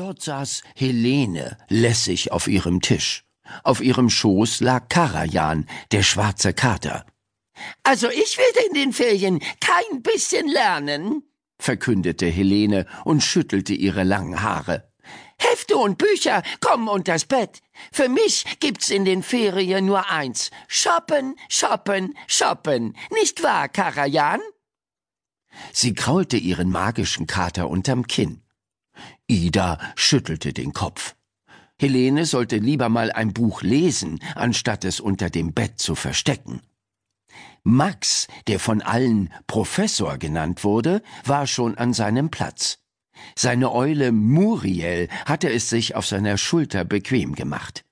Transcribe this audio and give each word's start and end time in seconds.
Dort 0.00 0.22
saß 0.22 0.62
Helene 0.76 1.58
lässig 1.68 2.32
auf 2.32 2.48
ihrem 2.48 2.80
Tisch. 2.80 3.22
Auf 3.64 3.82
ihrem 3.82 4.08
Schoß 4.08 4.60
lag 4.60 4.88
Karajan, 4.88 5.68
der 5.92 6.02
schwarze 6.02 6.54
Kater. 6.54 7.04
Also 7.82 8.08
ich 8.08 8.38
werde 8.38 8.66
in 8.68 8.72
den 8.72 8.92
Ferien 8.94 9.40
kein 9.60 10.00
bisschen 10.00 10.48
lernen, 10.48 11.22
verkündete 11.58 12.24
Helene 12.24 12.86
und 13.04 13.22
schüttelte 13.22 13.74
ihre 13.74 14.02
langen 14.02 14.42
Haare. 14.42 14.90
Hefte 15.36 15.76
und 15.76 15.98
Bücher 15.98 16.42
kommen 16.60 16.88
unters 16.88 17.26
Bett. 17.26 17.60
Für 17.92 18.08
mich 18.08 18.46
gibt's 18.58 18.88
in 18.88 19.04
den 19.04 19.22
Ferien 19.22 19.84
nur 19.84 20.10
eins. 20.10 20.50
Shoppen, 20.66 21.36
shoppen, 21.50 22.16
shoppen. 22.26 22.96
Nicht 23.10 23.42
wahr, 23.42 23.68
Karajan? 23.68 24.40
Sie 25.74 25.92
kraulte 25.92 26.38
ihren 26.38 26.70
magischen 26.70 27.26
Kater 27.26 27.68
unterm 27.68 28.06
Kinn. 28.06 28.40
Ida 29.26 29.78
schüttelte 29.96 30.52
den 30.52 30.72
Kopf. 30.72 31.14
Helene 31.78 32.26
sollte 32.26 32.56
lieber 32.56 32.88
mal 32.88 33.10
ein 33.10 33.32
Buch 33.32 33.62
lesen, 33.62 34.20
anstatt 34.34 34.84
es 34.84 35.00
unter 35.00 35.30
dem 35.30 35.54
Bett 35.54 35.78
zu 35.78 35.94
verstecken. 35.94 36.60
Max, 37.62 38.26
der 38.48 38.58
von 38.58 38.82
allen 38.82 39.32
Professor 39.46 40.18
genannt 40.18 40.64
wurde, 40.64 41.02
war 41.24 41.46
schon 41.46 41.76
an 41.78 41.92
seinem 41.92 42.30
Platz. 42.30 42.78
Seine 43.36 43.72
Eule 43.72 44.12
Muriel 44.12 45.08
hatte 45.26 45.50
es 45.50 45.68
sich 45.68 45.94
auf 45.94 46.06
seiner 46.06 46.38
Schulter 46.38 46.84
bequem 46.84 47.34
gemacht. 47.34 47.84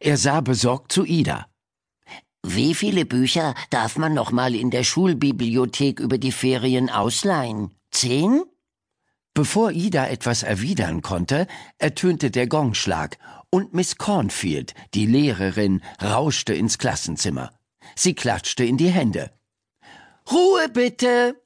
Er 0.00 0.16
sah 0.16 0.40
besorgt 0.40 0.92
zu 0.92 1.04
Ida. 1.04 1.46
Wie 2.44 2.74
viele 2.74 3.04
Bücher 3.06 3.54
darf 3.70 3.98
man 3.98 4.14
noch 4.14 4.30
mal 4.30 4.54
in 4.54 4.70
der 4.70 4.84
Schulbibliothek 4.84 6.00
über 6.00 6.18
die 6.18 6.32
Ferien 6.32 6.90
ausleihen? 6.90 7.72
Zehn? 7.90 8.42
Bevor 9.36 9.70
Ida 9.70 10.08
etwas 10.08 10.42
erwidern 10.42 11.02
konnte, 11.02 11.46
ertönte 11.76 12.30
der 12.30 12.46
Gongschlag 12.46 13.18
und 13.50 13.74
Miss 13.74 13.98
Cornfield, 13.98 14.72
die 14.94 15.04
Lehrerin, 15.04 15.82
rauschte 16.02 16.54
ins 16.54 16.78
Klassenzimmer. 16.78 17.52
Sie 17.94 18.14
klatschte 18.14 18.64
in 18.64 18.78
die 18.78 18.88
Hände. 18.88 19.38
Ruhe 20.32 20.70
bitte! 20.70 21.38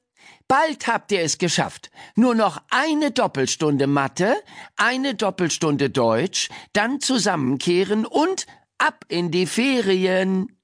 Bald 0.47 0.87
habt 0.87 1.11
ihr 1.11 1.19
es 1.19 1.37
geschafft. 1.37 1.91
Nur 2.15 2.33
noch 2.33 2.61
eine 2.69 3.11
Doppelstunde 3.11 3.87
Mathe, 3.87 4.35
eine 4.77 5.13
Doppelstunde 5.13 5.89
Deutsch, 5.89 6.47
dann 6.71 7.01
zusammenkehren 7.01 8.05
und 8.05 8.47
ab 8.77 9.03
in 9.09 9.31
die 9.31 9.47
Ferien. 9.47 10.61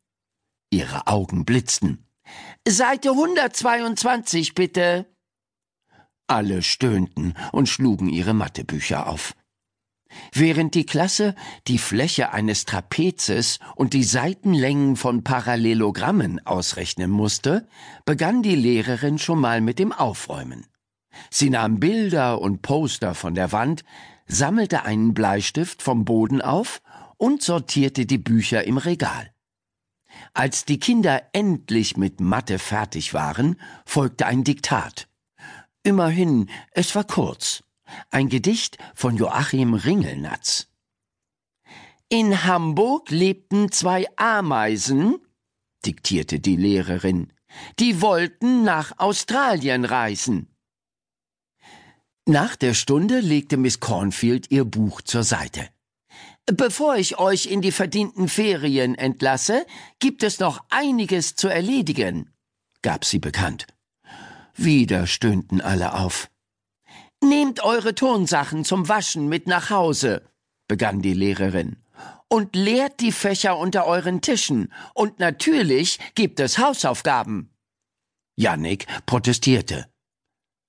Ihre 0.70 1.08
Augen 1.08 1.44
blitzten. 1.44 2.08
Seite 2.66 3.10
122 3.10 4.56
bitte. 4.56 5.17
Alle 6.28 6.62
stöhnten 6.62 7.34
und 7.52 7.70
schlugen 7.70 8.10
ihre 8.10 8.34
Mathebücher 8.34 9.08
auf. 9.08 9.34
Während 10.34 10.76
die 10.76 10.86
Klasse 10.86 11.36
die 11.68 11.78
Fläche 11.78 12.32
eines 12.32 12.66
Trapezes 12.66 13.60
und 13.76 13.94
die 13.94 14.04
Seitenlängen 14.04 14.96
von 14.96 15.24
Parallelogrammen 15.24 16.46
ausrechnen 16.46 17.12
musste, 17.12 17.68
begann 18.06 18.44
die 18.44 18.56
Lehrerin 18.56 19.18
schon 19.18 19.40
mal 19.40 19.62
mit 19.62 19.80
dem 19.80 19.92
Aufräumen. 19.92 20.66
Sie 21.30 21.50
nahm 21.50 21.80
Bilder 21.80 22.42
und 22.42 22.62
Poster 22.62 23.16
von 23.16 23.34
der 23.34 23.52
Wand, 23.52 23.84
sammelte 24.28 24.84
einen 24.84 25.14
Bleistift 25.14 25.82
vom 25.82 26.06
Boden 26.06 26.42
auf 26.42 26.82
und 27.18 27.42
sortierte 27.42 28.06
die 28.06 28.18
Bücher 28.18 28.64
im 28.66 28.78
Regal. 28.78 29.32
Als 30.34 30.66
die 30.66 30.80
Kinder 30.80 31.24
endlich 31.34 31.98
mit 31.98 32.20
Mathe 32.20 32.60
fertig 32.60 33.14
waren, 33.14 33.60
folgte 33.86 34.26
ein 34.26 34.44
Diktat. 34.44 35.08
Immerhin, 35.88 36.50
es 36.72 36.94
war 36.96 37.06
kurz. 37.06 37.64
Ein 38.12 38.28
Gedicht 38.28 38.78
von 38.94 39.16
Joachim 39.16 39.74
Ringelnatz. 39.74 40.68
In 42.10 42.44
Hamburg 42.44 43.10
lebten 43.10 43.72
zwei 43.72 44.06
Ameisen, 44.18 45.16
diktierte 45.86 46.42
die 46.42 46.58
Lehrerin, 46.58 47.32
die 47.80 48.02
wollten 48.02 48.66
nach 48.66 49.00
Australien 49.00 49.86
reisen. 49.86 50.54
Nach 52.26 52.58
der 52.58 52.74
Stunde 52.74 53.22
legte 53.22 53.56
Miss 53.56 53.80
Cornfield 53.80 54.52
ihr 54.52 54.66
Buch 54.66 55.00
zur 55.00 55.24
Seite. 55.24 55.70
Bevor 56.48 56.98
ich 56.98 57.18
euch 57.18 57.46
in 57.46 57.62
die 57.62 57.72
verdienten 57.72 58.28
Ferien 58.28 58.94
entlasse, 58.96 59.66
gibt 60.00 60.24
es 60.24 60.40
noch 60.40 60.66
einiges 60.70 61.38
zu 61.38 61.48
erledigen, 61.48 62.30
gab 62.82 63.06
sie 63.06 63.20
bekannt. 63.20 63.68
Wieder 64.58 65.06
stöhnten 65.06 65.62
alle 65.62 65.94
auf. 65.94 66.30
Nehmt 67.24 67.64
eure 67.64 67.96
Turnsachen 67.96 68.66
zum 68.66 68.90
Waschen 68.90 69.30
mit 69.30 69.48
nach 69.48 69.70
Hause, 69.70 70.28
begann 70.68 71.02
die 71.02 71.14
Lehrerin, 71.14 71.78
und 72.28 72.56
leert 72.56 73.00
die 73.00 73.12
Fächer 73.12 73.58
unter 73.58 73.86
euren 73.86 74.22
Tischen, 74.22 74.74
und 74.94 75.20
natürlich 75.20 76.00
gibt 76.16 76.40
es 76.40 76.58
Hausaufgaben. 76.58 77.52
Jannik 78.36 78.86
protestierte. 79.06 79.88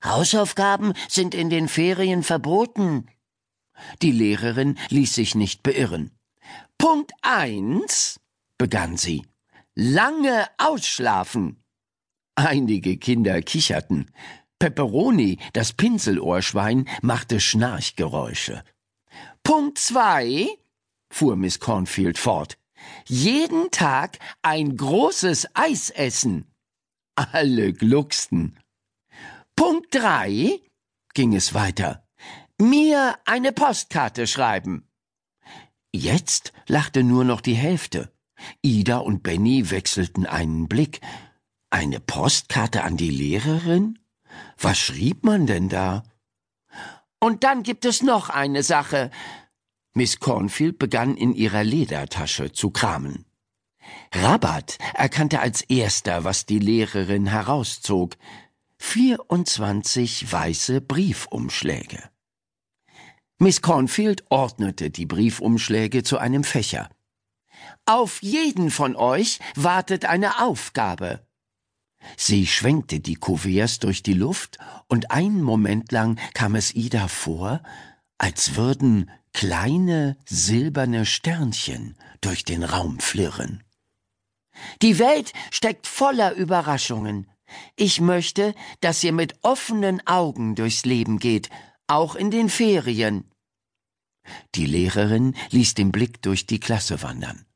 Hausaufgaben 0.05 0.93
sind 1.09 1.35
in 1.35 1.51
den 1.51 1.69
Ferien 1.69 2.23
verboten. 2.23 3.09
Die 4.03 4.13
Lehrerin 4.13 4.79
ließ 4.91 5.15
sich 5.15 5.35
nicht 5.35 5.63
beirren. 5.63 6.13
Punkt 6.79 7.13
eins, 7.23 8.21
begann 8.59 8.97
sie. 8.97 9.27
Lange 9.75 10.47
ausschlafen. 10.59 11.63
Einige 12.39 12.99
Kinder 12.99 13.43
kicherten. 13.43 14.13
Pepperoni, 14.61 15.39
das 15.55 15.73
Pinselohrschwein, 15.73 16.89
machte 17.03 17.41
Schnarchgeräusche. 17.41 18.63
Punkt 19.43 19.79
zwei, 19.79 20.47
fuhr 21.11 21.35
Miss 21.35 21.59
Cornfield 21.59 22.17
fort. 22.17 22.57
Jeden 23.09 23.73
Tag 23.73 24.21
ein 24.41 24.77
großes 24.77 25.49
Eis 25.55 25.91
essen. 25.91 26.55
Alle 27.17 27.73
glucksten. 27.73 28.61
Punkt 29.57 29.93
drei, 29.93 30.61
ging 31.15 31.35
es 31.35 31.55
weiter. 31.55 32.07
Mir 32.61 33.19
eine 33.25 33.51
Postkarte 33.51 34.29
schreiben. 34.29 34.89
Jetzt 35.93 36.53
lachte 36.69 37.03
nur 37.03 37.25
noch 37.25 37.41
die 37.41 37.57
Hälfte. 37.57 38.13
Ida 38.63 38.99
und 38.99 39.25
Benny 39.25 39.73
wechselten 39.73 40.25
einen 40.25 40.69
Blick. 40.69 41.01
Eine 41.71 42.01
Postkarte 42.01 42.83
an 42.83 42.97
die 42.97 43.11
Lehrerin? 43.11 43.99
Was 44.59 44.79
schrieb 44.79 45.25
man 45.25 45.47
denn 45.47 45.69
da? 45.69 46.03
Und 47.21 47.45
dann 47.45 47.63
gibt 47.63 47.85
es 47.85 48.03
noch 48.03 48.31
eine 48.31 48.63
Sache. 48.63 49.11
Miss 49.93 50.21
Cornfield 50.21 50.79
begann 50.79 51.17
in 51.17 51.35
ihrer 51.35 51.65
Ledertasche 51.65 52.53
zu 52.53 52.71
kramen. 52.71 53.27
Rabat 54.13 54.79
erkannte 54.95 55.41
als 55.41 55.63
erster, 55.63 56.25
was 56.25 56.47
die 56.47 56.59
Lehrerin 56.59 57.27
herauszog. 57.27 58.17
24 58.79 60.31
weiße 60.31 60.81
Briefumschläge. 60.81 62.03
Miss 63.39 63.61
Cornfield 63.61 64.25
ordnete 64.31 64.91
die 64.91 65.07
Briefumschläge 65.07 66.03
zu 66.03 66.19
einem 66.19 66.45
Fächer. 66.45 66.89
Auf 67.87 68.23
jeden 68.23 68.71
von 68.71 68.97
euch 68.97 69.41
wartet 69.55 70.05
eine 70.05 70.41
Aufgabe. 70.43 71.28
Sie 72.17 72.47
schwenkte 72.47 73.01
die 73.01 73.17
Kuverts 73.17 73.79
durch 73.79 74.03
die 74.03 74.15
Luft, 74.15 74.59
und 74.89 75.11
einen 75.11 75.43
Moment 75.43 75.93
lang 75.93 76.19
kam 76.35 76.55
es 76.55 76.75
Ida 76.75 77.09
vor, 77.09 77.63
als 78.19 78.57
würden 78.57 79.11
kleine 79.33 80.17
silberne 80.25 81.07
Sternchen 81.07 81.97
durch 82.21 82.45
den 82.45 82.65
Raum 82.65 82.99
flirren. 82.99 83.63
Die 84.83 84.99
Welt 84.99 85.33
steckt 85.51 85.87
voller 85.87 86.33
Überraschungen. 86.33 87.31
Ich 87.77 88.01
möchte, 88.01 88.55
dass 88.81 89.05
ihr 89.05 89.13
mit 89.13 89.37
offenen 89.43 90.05
Augen 90.07 90.55
durchs 90.55 90.85
Leben 90.85 91.19
geht, 91.19 91.51
auch 91.87 92.17
in 92.17 92.31
den 92.31 92.49
Ferien. 92.49 93.31
Die 94.55 94.67
Lehrerin 94.67 95.35
ließ 95.51 95.75
den 95.75 95.91
Blick 95.93 96.21
durch 96.23 96.47
die 96.47 96.61
Klasse 96.61 97.03
wandern. 97.03 97.47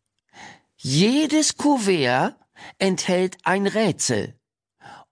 Jedes 0.77 1.57
Kuvert 1.57 2.37
enthält 2.79 3.39
ein 3.45 3.67
Rätsel. 3.67 4.39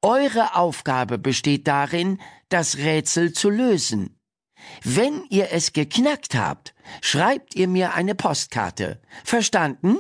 Eure 0.03 0.57
Aufgabe 0.57 1.19
besteht 1.19 1.67
darin, 1.69 2.21
das 2.49 2.79
Rätsel 2.79 3.33
zu 3.33 3.51
lösen. 3.51 4.19
Wenn 4.83 5.25
ihr 5.31 5.53
es 5.53 5.73
geknackt 5.73 6.35
habt, 6.35 6.75
schreibt 7.01 7.55
ihr 7.55 7.69
mir 7.69 7.95
eine 7.95 8.15
Postkarte. 8.15 9.01
Verstanden? 9.25 9.99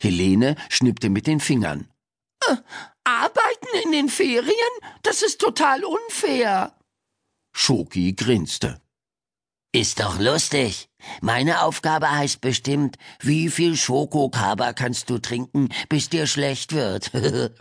Helene 0.00 0.56
schnippte 0.68 1.10
mit 1.10 1.26
den 1.26 1.40
Fingern. 1.40 1.90
Äh, 2.48 2.56
arbeiten 3.04 3.68
in 3.84 3.92
den 3.92 4.08
Ferien? 4.08 4.74
Das 5.02 5.22
ist 5.22 5.40
total 5.40 5.84
unfair. 5.84 6.78
Schoki 7.52 8.12
grinste. 8.12 8.80
Ist 9.72 10.00
doch 10.00 10.18
lustig. 10.18 10.88
Meine 11.20 11.62
Aufgabe 11.62 12.10
heißt 12.10 12.40
bestimmt, 12.40 12.96
wie 13.20 13.50
viel 13.50 13.76
Schokokaba 13.76 14.72
kannst 14.72 15.10
du 15.10 15.18
trinken, 15.18 15.68
bis 15.90 16.08
dir 16.08 16.26
schlecht 16.26 16.72
wird. 16.72 17.10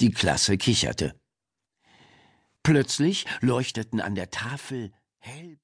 Die 0.00 0.12
Klasse 0.12 0.56
kicherte. 0.56 1.18
Plötzlich 2.62 3.26
leuchteten 3.40 4.00
an 4.00 4.14
der 4.14 4.30
Tafel 4.30 4.92
hell 5.18 5.54